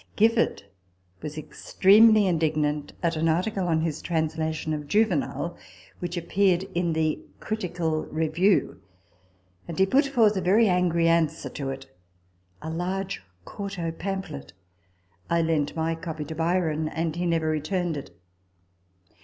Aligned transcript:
Gifford 0.15 0.63
was 1.21 1.37
extremely 1.37 2.25
indignant 2.25 2.91
at 3.03 3.15
an 3.15 3.29
article 3.29 3.67
on 3.67 3.81
his 3.81 4.01
translation 4.01 4.73
of 4.73 4.87
Juvenal 4.87 5.55
which 5.99 6.17
appeared 6.17 6.63
in 6.73 6.93
The 6.93 7.19
Critical 7.39 8.05
Review; 8.07 8.81
and 9.67 9.77
he 9.77 9.85
put 9.85 10.07
forth 10.07 10.35
a 10.35 10.41
very 10.41 10.67
angry 10.67 11.03
164 11.03 11.51
RECOLLECTIONS 11.67 11.91
OF 11.91 11.91
THE 11.91 12.67
answer 12.67 12.73
to 12.73 12.73
it, 12.73 12.73
a 12.73 12.75
large 12.75 13.21
quarto 13.45 13.91
pamphlet. 13.91 14.53
I 15.29 15.43
lent 15.43 15.75
my 15.75 15.93
copy 15.93 16.25
to 16.25 16.33
Byron, 16.33 16.89
and 16.89 17.15
he 17.15 17.27
never 17.27 17.47
returned 17.49 17.95
it. 17.95 18.09